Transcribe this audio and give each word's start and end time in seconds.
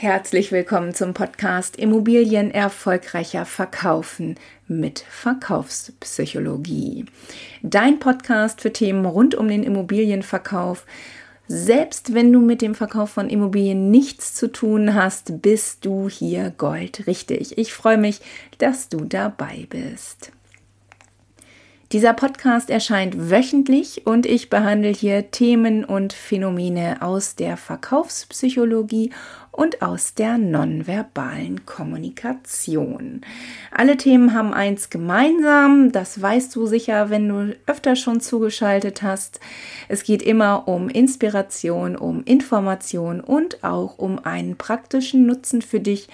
Herzlich 0.00 0.50
willkommen 0.50 0.94
zum 0.94 1.12
Podcast 1.12 1.76
Immobilien 1.76 2.50
erfolgreicher 2.50 3.44
verkaufen 3.44 4.36
mit 4.66 5.00
Verkaufspsychologie. 5.00 7.04
Dein 7.62 7.98
Podcast 7.98 8.62
für 8.62 8.72
Themen 8.72 9.04
rund 9.04 9.34
um 9.34 9.46
den 9.46 9.62
Immobilienverkauf. 9.62 10.86
Selbst 11.48 12.14
wenn 12.14 12.32
du 12.32 12.40
mit 12.40 12.62
dem 12.62 12.74
Verkauf 12.74 13.10
von 13.10 13.28
Immobilien 13.28 13.90
nichts 13.90 14.32
zu 14.32 14.50
tun 14.50 14.94
hast, 14.94 15.42
bist 15.42 15.84
du 15.84 16.08
hier 16.08 16.54
goldrichtig. 16.56 17.58
Ich 17.58 17.74
freue 17.74 17.98
mich, 17.98 18.22
dass 18.56 18.88
du 18.88 19.04
dabei 19.04 19.66
bist. 19.68 20.32
Dieser 21.92 22.12
Podcast 22.12 22.70
erscheint 22.70 23.32
wöchentlich 23.32 24.06
und 24.06 24.24
ich 24.24 24.48
behandle 24.48 24.90
hier 24.90 25.32
Themen 25.32 25.84
und 25.84 26.12
Phänomene 26.12 27.02
aus 27.02 27.34
der 27.34 27.56
Verkaufspsychologie 27.56 29.10
und 29.60 29.82
aus 29.82 30.14
der 30.14 30.38
nonverbalen 30.38 31.66
Kommunikation. 31.66 33.20
Alle 33.70 33.98
Themen 33.98 34.32
haben 34.32 34.54
eins 34.54 34.88
gemeinsam, 34.88 35.92
das 35.92 36.22
weißt 36.22 36.56
du 36.56 36.64
sicher, 36.64 37.10
wenn 37.10 37.28
du 37.28 37.54
öfter 37.66 37.94
schon 37.94 38.22
zugeschaltet 38.22 39.02
hast. 39.02 39.38
Es 39.88 40.02
geht 40.02 40.22
immer 40.22 40.66
um 40.66 40.88
Inspiration, 40.88 41.94
um 41.94 42.24
Information 42.24 43.20
und 43.20 43.62
auch 43.62 43.98
um 43.98 44.18
einen 44.24 44.56
praktischen 44.56 45.26
Nutzen 45.26 45.60
für 45.60 45.80
dich, 45.80 46.08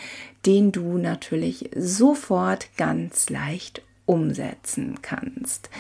den 0.45 0.73
du 0.73 0.99
natürlich 0.99 1.71
sofort 1.77 2.67
ganz 2.77 3.31
leicht 3.31 3.81
umsetzen 4.07 4.97
kannst. 5.03 5.71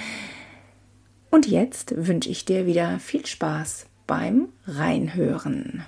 Und 1.32 1.48
jetzt 1.48 1.94
wünsche 1.96 2.30
ich 2.30 2.44
dir 2.44 2.64
wieder 2.64 3.00
viel 3.00 3.26
Spaß 3.26 3.86
beim 4.06 4.50
Reinhören. 4.68 5.82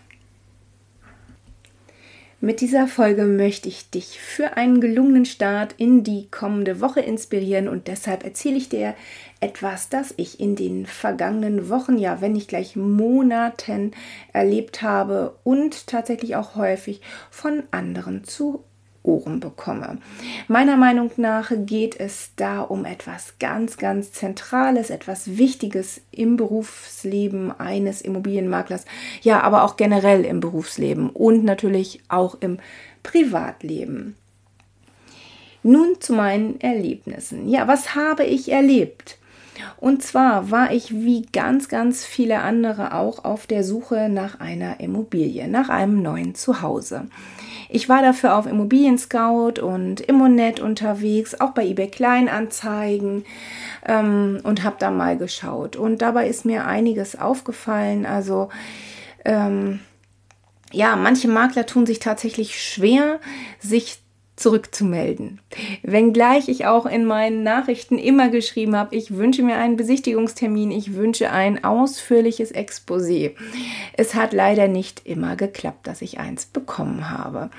Mit 2.41 2.61
dieser 2.61 2.87
Folge 2.87 3.25
möchte 3.25 3.69
ich 3.69 3.91
dich 3.91 4.21
für 4.21 4.57
einen 4.57 4.81
gelungenen 4.81 5.25
Start 5.25 5.75
in 5.77 6.05
die 6.05 6.29
kommende 6.31 6.81
Woche 6.81 7.01
inspirieren 7.01 7.67
und 7.67 7.89
deshalb 7.89 8.23
erzähle 8.23 8.57
ich 8.57 8.69
dir 8.69 8.95
etwas, 9.41 9.89
das 9.89 10.15
ich 10.17 10.39
in 10.39 10.55
den 10.55 10.87
vergangenen 10.87 11.69
Wochen, 11.69 11.99
ja, 11.99 12.21
wenn 12.21 12.35
nicht 12.35 12.47
gleich 12.47 12.77
Monaten 12.77 13.91
erlebt 14.33 14.83
habe 14.83 15.35
und 15.43 15.89
tatsächlich 15.89 16.37
auch 16.37 16.55
häufig 16.55 17.01
von 17.29 17.65
anderen 17.73 18.23
zu 18.23 18.63
Ohren 19.03 19.41
bekomme. 19.41 19.99
Meiner 20.49 20.77
Meinung 20.77 21.11
nach 21.17 21.51
geht 21.55 21.99
es 21.99 22.33
da 22.37 22.61
um 22.61 22.85
etwas 22.85 23.35
ganz, 23.39 23.77
ganz 23.77 24.13
Zentrales, 24.13 24.91
etwas 24.91 25.39
Wichtiges 25.39 26.01
im 26.11 26.37
Berufsleben 26.37 27.59
eines 27.59 28.03
Immobilienmaklers, 28.03 28.85
ja, 29.23 29.41
aber 29.41 29.65
auch 29.65 29.77
generell 29.77 30.25
im 30.25 30.41
Berufsleben 30.41 31.11
und 31.11 31.45
natürlich 31.45 32.01
auch 32.09 32.37
im 32.41 32.59
Privatleben. 33.03 34.17
Nun 35.63 36.01
zu 36.01 36.13
meinen 36.13 36.61
Erlebnissen. 36.61 37.49
Ja, 37.49 37.67
was 37.67 37.95
habe 37.95 38.25
ich 38.25 38.51
erlebt? 38.51 39.19
Und 39.77 40.03
zwar 40.03 40.51
war 40.51 40.73
ich 40.73 40.93
wie 40.93 41.23
ganz, 41.33 41.69
ganz 41.69 42.05
viele 42.05 42.41
andere 42.41 42.95
auch 42.95 43.25
auf 43.25 43.47
der 43.47 43.65
Suche 43.65 44.09
nach 44.09 44.41
einer 44.41 44.81
Immobilie, 44.81 45.49
nach 45.49 45.69
einem 45.69 46.03
neuen 46.03 46.35
Zuhause. 46.35 47.07
Ich 47.69 47.89
war 47.89 48.01
dafür 48.01 48.37
auf 48.37 48.47
Immobilien 48.47 48.99
Scout 48.99 49.61
und 49.61 50.01
Immonet 50.01 50.61
unterwegs, 50.61 51.39
auch 51.39 51.51
bei 51.51 51.67
eBay 51.67 51.89
Kleinanzeigen 51.89 53.25
ähm, 53.87 54.41
und 54.43 54.65
habe 54.65 54.77
da 54.79 54.91
mal 54.91 55.19
geschaut. 55.19 55.77
Und 55.77 56.01
dabei 56.01 56.29
ist 56.29 56.45
mir 56.45 56.67
einiges 56.67 57.19
aufgefallen. 57.19 58.07
Also 58.07 58.49
ähm, 59.25 59.81
ja, 60.73 60.97
manche 60.97 61.29
Makler 61.29 61.67
tun 61.67 61.87
sich 61.87 61.99
tatsächlich 61.99 62.63
schwer, 62.63 63.21
sich 63.59 63.99
zurückzumelden. 64.39 65.41
Wenngleich 65.83 66.49
ich 66.49 66.67
auch 66.67 66.87
in 66.87 67.05
meinen 67.05 67.43
Nachrichten 67.43 67.99
immer 67.99 68.29
geschrieben 68.29 68.77
habe, 68.77 68.95
ich 68.95 69.17
wünsche 69.17 69.43
mir 69.43 69.57
einen 69.57 69.77
Besichtigungstermin, 69.77 70.71
ich 70.71 70.95
wünsche 70.95 71.31
ein 71.31 71.65
ausführliches 71.65 72.55
Exposé. 72.55 73.33
Es 73.95 74.15
hat 74.15 74.33
leider 74.33 74.69
nicht 74.69 75.07
immer 75.07 75.37
geklappt, 75.37 75.87
dass 75.87 76.03
ich 76.03 76.19
eins 76.19 76.47
bekommen 76.47 77.11
habe. 77.11 77.51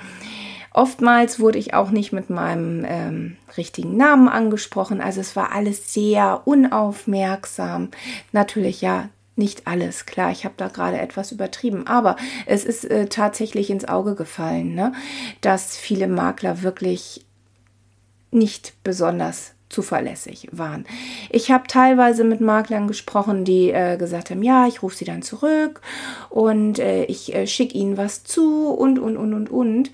Oftmals 0.72 1.40
wurde 1.40 1.58
ich 1.58 1.74
auch 1.74 1.90
nicht 1.90 2.12
mit 2.12 2.30
meinem 2.30 2.86
ähm, 2.88 3.36
richtigen 3.56 3.96
Namen 3.96 4.28
angesprochen, 4.28 5.00
also 5.00 5.20
es 5.20 5.34
war 5.34 5.52
alles 5.52 5.92
sehr 5.92 6.42
unaufmerksam. 6.44 7.88
Natürlich 8.32 8.80
ja 8.80 9.08
nicht 9.36 9.66
alles, 9.66 10.06
klar, 10.06 10.30
ich 10.30 10.44
habe 10.44 10.54
da 10.56 10.68
gerade 10.68 10.98
etwas 10.98 11.32
übertrieben, 11.32 11.86
aber 11.86 12.16
es 12.46 12.64
ist 12.64 12.84
äh, 12.84 13.06
tatsächlich 13.06 13.70
ins 13.70 13.86
Auge 13.86 14.14
gefallen, 14.14 14.74
ne, 14.74 14.92
dass 15.40 15.76
viele 15.76 16.08
Makler 16.08 16.62
wirklich 16.62 17.24
nicht 18.30 18.74
besonders 18.84 19.54
zuverlässig 19.70 20.48
waren. 20.52 20.84
Ich 21.30 21.50
habe 21.50 21.66
teilweise 21.68 22.24
mit 22.24 22.40
Maklern 22.40 22.88
gesprochen, 22.88 23.44
die 23.44 23.70
äh, 23.70 23.96
gesagt 23.96 24.30
haben, 24.30 24.42
ja, 24.42 24.66
ich 24.66 24.82
rufe 24.82 24.96
sie 24.96 25.04
dann 25.04 25.22
zurück 25.22 25.80
und 26.28 26.78
äh, 26.78 27.04
ich 27.04 27.34
äh, 27.34 27.46
schicke 27.46 27.78
ihnen 27.78 27.96
was 27.96 28.24
zu 28.24 28.68
und, 28.68 28.98
und, 28.98 29.16
und, 29.16 29.32
und, 29.32 29.48
und. 29.48 29.92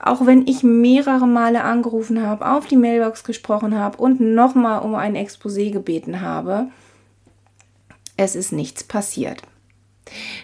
Auch 0.00 0.26
wenn 0.26 0.46
ich 0.46 0.62
mehrere 0.62 1.26
Male 1.26 1.64
angerufen 1.64 2.24
habe, 2.24 2.48
auf 2.48 2.66
die 2.66 2.76
Mailbox 2.76 3.24
gesprochen 3.24 3.76
habe 3.76 3.98
und 3.98 4.20
nochmal 4.20 4.82
um 4.82 4.94
ein 4.94 5.16
Exposé 5.16 5.72
gebeten 5.72 6.20
habe, 6.20 6.68
es 8.18 8.34
ist 8.36 8.52
nichts 8.52 8.84
passiert. 8.84 9.40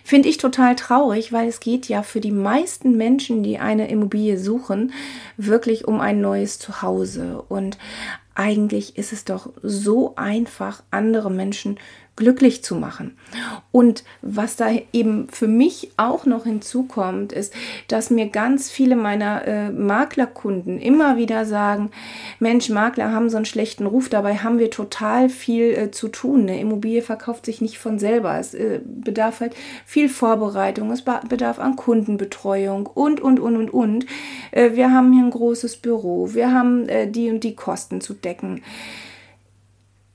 Finde 0.02 0.28
ich 0.28 0.38
total 0.38 0.76
traurig, 0.76 1.32
weil 1.32 1.48
es 1.48 1.60
geht 1.60 1.88
ja 1.88 2.02
für 2.02 2.20
die 2.20 2.32
meisten 2.32 2.96
Menschen, 2.96 3.42
die 3.42 3.58
eine 3.58 3.88
Immobilie 3.88 4.38
suchen, 4.38 4.92
wirklich 5.36 5.86
um 5.86 6.00
ein 6.00 6.20
neues 6.20 6.58
Zuhause. 6.58 7.42
Und 7.48 7.78
eigentlich 8.34 8.96
ist 8.96 9.12
es 9.12 9.24
doch 9.24 9.50
so 9.62 10.14
einfach, 10.16 10.82
andere 10.90 11.30
Menschen 11.30 11.78
glücklich 12.16 12.62
zu 12.62 12.76
machen. 12.76 13.16
Und 13.72 14.04
was 14.22 14.54
da 14.54 14.70
eben 14.92 15.28
für 15.30 15.48
mich 15.48 15.90
auch 15.96 16.26
noch 16.26 16.44
hinzukommt, 16.44 17.32
ist, 17.32 17.52
dass 17.88 18.10
mir 18.10 18.28
ganz 18.28 18.70
viele 18.70 18.94
meiner 18.94 19.46
äh, 19.46 19.70
Maklerkunden 19.70 20.78
immer 20.78 21.16
wieder 21.16 21.44
sagen, 21.44 21.90
Mensch, 22.38 22.68
Makler 22.68 23.10
haben 23.10 23.30
so 23.30 23.36
einen 23.36 23.46
schlechten 23.46 23.86
Ruf, 23.86 24.08
dabei 24.08 24.36
haben 24.36 24.60
wir 24.60 24.70
total 24.70 25.28
viel 25.28 25.74
äh, 25.74 25.90
zu 25.90 26.08
tun. 26.08 26.42
Eine 26.42 26.60
Immobilie 26.60 27.02
verkauft 27.02 27.46
sich 27.46 27.60
nicht 27.60 27.78
von 27.78 27.98
selber. 27.98 28.38
Es 28.38 28.54
äh, 28.54 28.80
bedarf 28.84 29.40
halt 29.40 29.56
viel 29.84 30.08
Vorbereitung, 30.08 30.92
es 30.92 31.02
bedarf 31.02 31.58
an 31.58 31.74
Kundenbetreuung 31.74 32.86
und, 32.86 33.20
und, 33.20 33.40
und, 33.40 33.56
und, 33.56 33.70
und. 33.70 34.06
Äh, 34.52 34.72
wir 34.74 34.92
haben 34.92 35.12
hier 35.12 35.24
ein 35.24 35.30
großes 35.30 35.78
Büro, 35.78 36.32
wir 36.32 36.52
haben 36.52 36.88
äh, 36.88 37.10
die 37.10 37.30
und 37.30 37.42
die 37.42 37.56
Kosten 37.56 38.00
zu 38.00 38.14
decken 38.14 38.62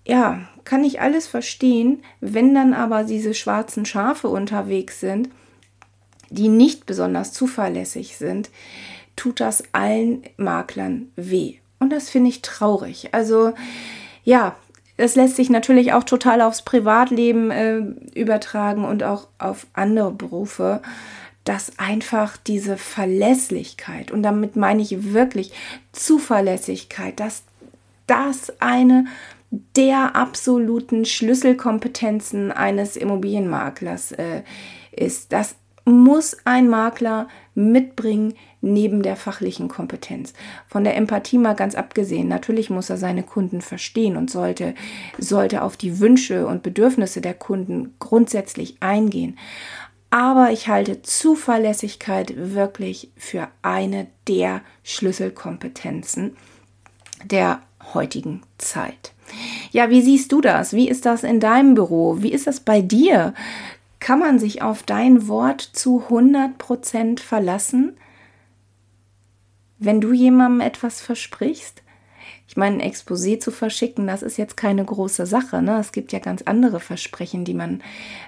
ja, 0.10 0.42
kann 0.64 0.84
ich 0.84 1.02
alles 1.02 1.28
verstehen, 1.28 2.04
wenn 2.20 2.56
dann 2.56 2.74
aber 2.74 3.04
diese 3.04 3.36
schwarzen 3.36 3.86
Schafe 3.86 4.28
unterwegs 4.28 5.00
sind, 5.00 5.30
die 6.32 6.48
nicht 6.48 6.88
besonders 6.88 7.32
zuverlässig 7.32 8.18
sind, 8.18 8.50
tut 9.16 9.40
das 9.40 9.64
allen 9.72 10.24
Maklern 10.38 11.12
weh. 11.16 11.56
Und 11.78 11.92
das 11.92 12.10
finde 12.10 12.30
ich 12.30 12.42
traurig. 12.42 13.14
Also 13.14 13.54
ja, 14.24 14.56
das 14.98 15.16
lässt 15.16 15.36
sich 15.36 15.52
natürlich 15.52 15.94
auch 15.94 16.04
total 16.04 16.42
aufs 16.42 16.64
Privatleben 16.64 17.52
äh, 17.52 17.78
übertragen 18.16 18.86
und 18.86 19.04
auch 19.04 19.28
auf 19.38 19.68
andere 19.74 20.12
Berufe, 20.12 20.82
dass 21.44 21.78
einfach 21.78 22.36
diese 22.36 22.78
Verlässlichkeit, 22.78 24.12
und 24.12 24.24
damit 24.24 24.56
meine 24.56 24.82
ich 24.82 25.14
wirklich 25.14 25.52
Zuverlässigkeit, 25.92 27.20
dass 27.20 27.44
das 28.08 28.52
eine 28.60 29.06
der 29.52 30.16
absoluten 30.16 31.06
Schlüsselkompetenzen 31.06 32.52
eines 32.52 32.96
Immobilienmaklers 32.96 34.12
äh, 34.12 34.44
ist. 34.92 35.34
Das 35.34 35.56
muss 35.86 36.38
ein 36.46 36.70
Makler 36.70 37.28
mitbringen 37.56 38.36
neben 38.62 39.02
der 39.02 39.16
fachlichen 39.16 39.68
Kompetenz. 39.68 40.34
Von 40.68 40.84
der 40.84 40.96
Empathie 40.96 41.38
mal 41.38 41.56
ganz 41.56 41.76
abgesehen. 41.76 42.28
Natürlich 42.28 42.70
muss 42.70 42.90
er 42.90 42.98
seine 42.98 43.24
Kunden 43.24 43.62
verstehen 43.62 44.18
und 44.18 44.30
sollte, 44.30 44.76
sollte 45.18 45.64
auf 45.64 45.78
die 45.78 46.00
Wünsche 46.00 46.46
und 46.46 46.64
Bedürfnisse 46.64 47.22
der 47.22 47.34
Kunden 47.34 47.96
grundsätzlich 48.00 48.78
eingehen. 48.82 49.38
Aber 50.12 50.52
ich 50.52 50.68
halte 50.68 51.02
Zuverlässigkeit 51.02 52.34
wirklich 52.36 53.12
für 53.16 53.48
eine 53.62 54.08
der 54.28 54.62
Schlüsselkompetenzen 54.84 56.36
der 57.26 57.62
heutigen 57.94 58.42
Zeit. 58.58 59.14
Ja, 59.72 59.90
wie 59.90 60.02
siehst 60.02 60.32
du 60.32 60.42
das? 60.42 60.74
Wie 60.74 60.90
ist 60.90 61.06
das 61.06 61.24
in 61.24 61.40
deinem 61.40 61.76
Büro? 61.76 62.18
Wie 62.20 62.32
ist 62.32 62.48
das 62.48 62.60
bei 62.60 62.82
dir? 62.82 63.34
Kann 64.00 64.20
man 64.20 64.40
sich 64.40 64.62
auf 64.62 64.84
dein 64.84 65.28
Wort 65.28 65.62
zu 65.62 66.04
100% 66.10 67.20
verlassen, 67.20 67.98
wenn 69.78 70.02
du 70.02 70.14
jemandem 70.14 70.62
etwas 70.62 71.02
versprichst? 71.02 71.84
Ich 72.48 72.58
meine, 72.58 72.78
ein 72.82 72.92
Exposé 72.92 73.40
zu 73.40 73.52
verschicken, 73.52 74.08
das 74.08 74.24
ist 74.24 74.38
jetzt 74.38 74.58
keine 74.58 74.84
große 74.84 75.28
Sache. 75.28 75.62
Ne? 75.62 75.78
Es 75.80 75.92
gibt 75.92 76.12
ja 76.12 76.20
ganz 76.20 76.42
andere 76.42 76.80
Versprechen, 76.80 77.46
die 77.46 77.54
man 77.54 77.84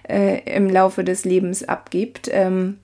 äh, 0.07 0.41
im 0.55 0.69
Laufe 0.69 1.03
des 1.03 1.25
Lebens 1.25 1.63
abgibt. 1.63 2.29
Ähm, 2.31 2.77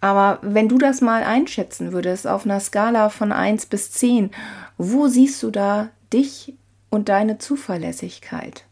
Aber 0.00 0.38
wenn 0.40 0.68
du 0.68 0.78
das 0.78 1.02
mal 1.02 1.24
einschätzen 1.24 1.92
würdest 1.92 2.26
auf 2.26 2.46
einer 2.46 2.60
Skala 2.60 3.10
von 3.10 3.32
1 3.32 3.66
bis 3.66 3.90
10, 3.92 4.30
wo 4.78 5.08
siehst 5.08 5.42
du 5.42 5.50
da 5.50 5.90
dich 6.12 6.54
und 6.90 7.08
deine 7.08 7.38
Zuverlässigkeit? 7.38 8.64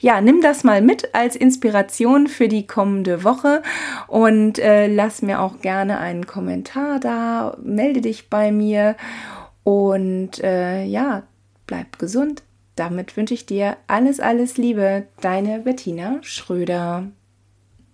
Ja, 0.00 0.20
nimm 0.20 0.40
das 0.40 0.64
mal 0.64 0.82
mit 0.82 1.14
als 1.14 1.34
Inspiration 1.34 2.28
für 2.28 2.48
die 2.48 2.66
kommende 2.66 3.24
Woche 3.24 3.62
und 4.06 4.58
äh, 4.58 4.86
lass 4.86 5.22
mir 5.22 5.40
auch 5.40 5.60
gerne 5.60 5.98
einen 5.98 6.26
Kommentar 6.26 7.00
da, 7.00 7.56
melde 7.62 8.00
dich 8.00 8.30
bei 8.30 8.52
mir 8.52 8.96
und 9.64 10.42
äh, 10.42 10.84
ja, 10.84 11.24
bleib 11.66 11.98
gesund. 11.98 12.42
Damit 12.76 13.16
wünsche 13.16 13.34
ich 13.34 13.46
dir 13.46 13.76
alles, 13.86 14.20
alles 14.20 14.56
Liebe. 14.56 15.06
Deine 15.20 15.60
Bettina 15.60 16.18
Schröder. 16.22 17.06